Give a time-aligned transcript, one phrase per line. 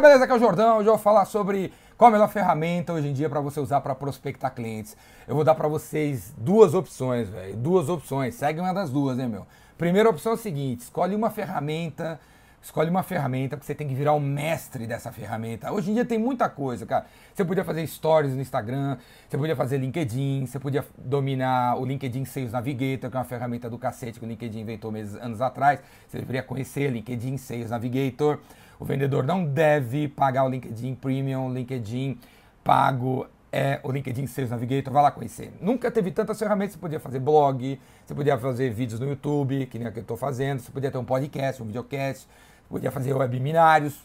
[0.00, 0.24] galera, beleza?
[0.24, 0.78] Aqui é o Jordão.
[0.78, 3.80] Hoje eu vou falar sobre qual a melhor ferramenta hoje em dia para você usar
[3.80, 4.96] para prospectar clientes.
[5.28, 7.56] Eu vou dar para vocês duas opções, velho.
[7.56, 8.34] Duas opções.
[8.34, 9.46] Segue uma das duas, hein, meu?
[9.76, 12.18] Primeira opção é o seguinte: escolhe uma ferramenta
[12.62, 15.72] Escolhe uma ferramenta porque você tem que virar o mestre dessa ferramenta.
[15.72, 17.06] Hoje em dia tem muita coisa, cara.
[17.34, 22.26] Você podia fazer stories no Instagram, você podia fazer LinkedIn, você podia dominar o LinkedIn
[22.26, 25.80] Sales Navigator, que é uma ferramenta do cacete que o LinkedIn inventou meses, anos atrás.
[26.06, 28.38] Você deveria conhecer LinkedIn Sales Navigator.
[28.80, 32.18] O vendedor não deve pagar o LinkedIn Premium, LinkedIn
[32.64, 35.52] pago é o LinkedIn Sales Navigator, vai lá conhecer.
[35.60, 39.78] Nunca teve tantas ferramentas, você podia fazer blog, você podia fazer vídeos no YouTube, que
[39.78, 42.26] nem o que eu estou fazendo, você podia ter um podcast, um videocast,
[42.70, 44.00] podia fazer webinários,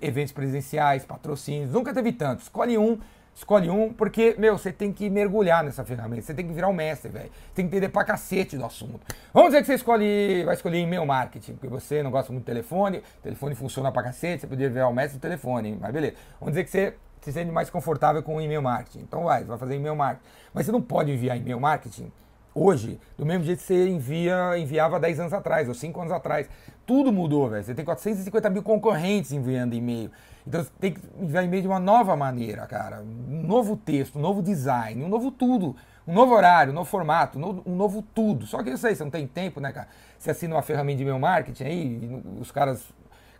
[0.00, 2.42] eventos presenciais, patrocínios, nunca teve tanto.
[2.42, 2.98] Escolhe um,
[3.34, 6.72] escolhe um, porque, meu, você tem que mergulhar nessa ferramenta, você tem que virar um
[6.72, 7.30] mestre, velho.
[7.54, 9.00] Tem que entender pra cacete do assunto.
[9.32, 12.46] Vamos dizer que você escolhe, vai escolher e-mail marketing, porque você não gosta muito do
[12.46, 16.16] telefone, o telefone funciona pra cacete, você poderia virar o mestre do telefone, mas beleza.
[16.38, 19.00] Vamos dizer que você se sente mais confortável com e-mail marketing.
[19.00, 20.28] Então vai, você vai fazer e-mail marketing.
[20.52, 22.10] Mas você não pode enviar e-mail marketing
[22.54, 26.48] hoje do mesmo jeito que você envia, enviava 10 anos atrás ou 5 anos atrás.
[26.86, 27.62] Tudo mudou, velho.
[27.62, 30.10] Você tem 450 mil concorrentes enviando e-mail.
[30.46, 33.02] Então você tem que enviar e-mail de uma nova maneira, cara.
[33.02, 35.76] Um novo texto, um novo design, um novo tudo.
[36.06, 38.44] Um novo horário, um novo formato, um novo, tudo.
[38.44, 39.86] Só que eu sei, você não tem tempo, né, cara?
[40.18, 42.84] Você assina uma ferramenta de e-mail marketing aí, os caras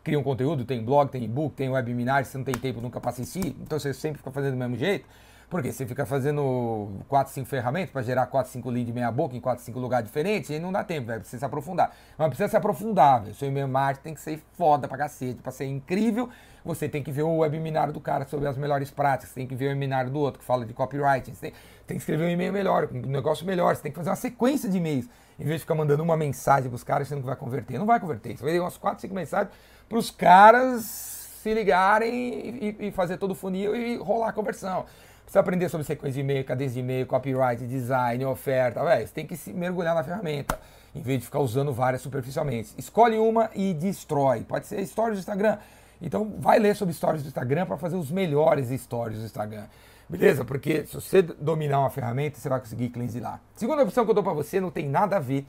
[0.04, 3.56] criam conteúdo, tem blog, tem e-book, tem webinar, você não tem tempo nunca para assistir,
[3.60, 5.06] então você sempre fica fazendo do mesmo jeito.
[5.52, 9.40] Porque você fica fazendo 4, 5 ferramentas para gerar 4, 5 leads meia boca em
[9.40, 11.20] 4, 5 lugares diferentes, e não dá tempo, velho.
[11.20, 11.94] Precisa se aprofundar.
[12.16, 13.34] Mas precisa se aprofundar, velho.
[13.34, 15.42] Seu e-mail marketing tem que ser foda pra cacete.
[15.42, 16.30] Pra ser incrível,
[16.64, 19.34] você tem que ver o webinar do cara sobre as melhores práticas.
[19.34, 21.34] Tem que ver o webinar do outro que fala de copywriting.
[21.34, 21.52] Você tem,
[21.86, 23.76] tem que escrever um e-mail melhor, um negócio melhor.
[23.76, 25.06] Você tem que fazer uma sequência de e-mails.
[25.38, 27.78] Em vez de ficar mandando uma mensagem pros caras, você não vai converter.
[27.78, 28.38] Não vai converter.
[28.38, 29.54] Você vai dar umas 4, 5 mensagens
[29.86, 34.86] pros caras se ligarem e, e fazer todo o funil e rolar a conversão.
[35.32, 39.26] Você aprender sobre sequência de e-mail, cadência de e-mail, copyright, design, oferta, véio, você tem
[39.26, 40.60] que se mergulhar na ferramenta,
[40.94, 42.74] em vez de ficar usando várias superficialmente.
[42.76, 44.42] Escolhe uma e destrói.
[44.42, 45.56] Pode ser stories do Instagram.
[46.02, 49.64] Então vai ler sobre stories do Instagram para fazer os melhores stories do Instagram.
[50.06, 50.44] Beleza?
[50.44, 53.40] Porque se você dominar uma ferramenta, você vai conseguir lá.
[53.54, 55.46] Segunda opção que eu dou para você não tem nada a ver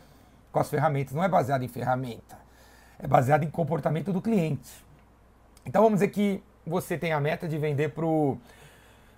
[0.50, 2.38] com as ferramentas, não é baseado em ferramenta.
[2.98, 4.72] É baseado em comportamento do cliente.
[5.66, 8.38] Então vamos dizer que você tem a meta de vender para o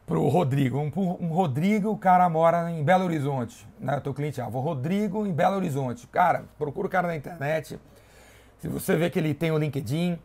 [0.06, 0.80] pro Rodrigo.
[0.80, 3.66] Um, um, Rodrigo, o cara mora em Belo Horizonte.
[3.80, 3.98] Né?
[3.98, 6.08] O teu cliente, ah, vou Rodrigo em Belo Horizonte.
[6.08, 7.80] Cara, procura o cara na internet.
[8.60, 10.18] Se você vê que ele tem o LinkedIn,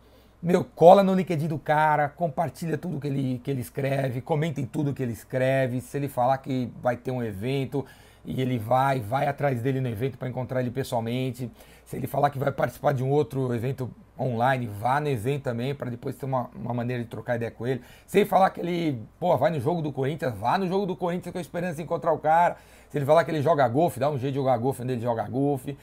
[0.43, 4.67] meu, cola no LinkedIn do cara, compartilha tudo que ele, que ele escreve, comenta em
[4.67, 5.81] tudo que ele escreve.
[5.81, 7.85] Se ele falar que vai ter um evento
[8.25, 11.51] e ele vai, vai atrás dele no evento para encontrar ele pessoalmente.
[11.85, 13.91] Se ele falar que vai participar de um outro evento
[14.21, 17.67] online, vá no evento também, para depois ter uma, uma maneira de trocar ideia com
[17.67, 17.81] ele.
[18.07, 20.95] Se ele falar que ele, pô, vai no jogo do Corinthians, vá no jogo do
[20.95, 22.57] Corinthians com a esperança de encontrar o cara.
[22.91, 25.01] Se ele falar que ele joga golfe, dá um jeito de jogar golfe onde ele
[25.01, 25.77] joga golfe.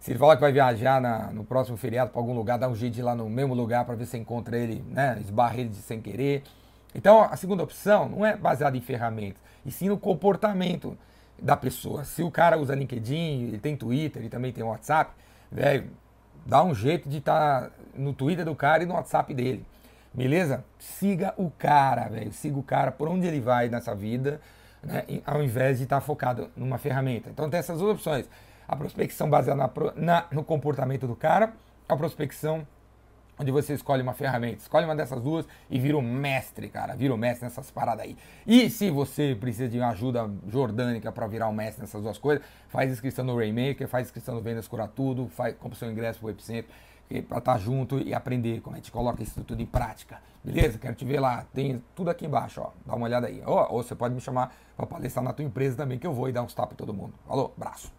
[0.00, 2.74] Se ele falar que vai viajar na, no próximo feriado para algum lugar, dá um
[2.74, 5.16] jeito de ir lá no mesmo lugar para ver se encontra ele, né?
[5.20, 6.42] Esbarra ele sem querer.
[6.94, 10.96] Então, a segunda opção não é baseada em ferramentas, e sim no comportamento
[11.40, 12.04] da pessoa.
[12.04, 15.12] Se o cara usa LinkedIn, ele tem Twitter, ele também tem WhatsApp,
[15.50, 15.90] velho,
[16.44, 19.64] dá um jeito de estar tá no Twitter do cara e no WhatsApp dele.
[20.12, 20.64] Beleza?
[20.78, 22.32] Siga o cara, velho.
[22.32, 24.40] Siga o cara por onde ele vai nessa vida,
[24.82, 25.04] né?
[25.26, 27.30] ao invés de estar tá focado numa ferramenta.
[27.30, 28.28] Então tem essas duas opções.
[28.66, 31.52] A prospecção baseada na, na, no comportamento do cara,
[31.88, 32.66] a prospecção
[33.38, 34.58] onde você escolhe uma ferramenta.
[34.58, 36.94] Escolhe uma dessas duas e vira o mestre, cara.
[36.94, 38.16] Vira o mestre nessas paradas aí.
[38.46, 42.44] E se você precisa de uma ajuda jordânica para virar o mestre nessas duas coisas,
[42.68, 46.30] faz inscrição no Rainmaker, faz inscrição no Vendas Cura Tudo, faz, compra seu ingresso pro
[46.30, 46.72] Epicentro
[47.28, 50.20] para estar tá junto e aprender como a gente coloca isso tudo em prática.
[50.42, 50.78] Beleza?
[50.78, 51.44] Quero te ver lá.
[51.52, 52.70] Tem tudo aqui embaixo, ó.
[52.84, 53.42] Dá uma olhada aí.
[53.44, 56.28] Ou, ou você pode me chamar para palestrar na tua empresa também, que eu vou
[56.28, 57.14] e dar uns tapas em todo mundo.
[57.26, 57.94] Falou, abraço.